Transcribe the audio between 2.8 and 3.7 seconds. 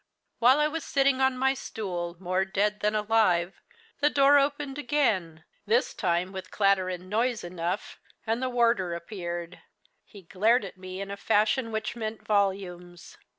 alive,